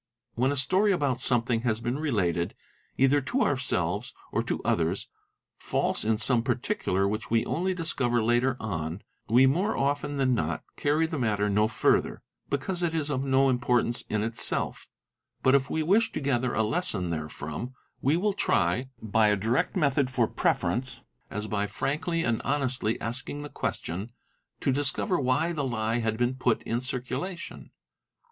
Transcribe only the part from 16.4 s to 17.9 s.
a lesson therefrom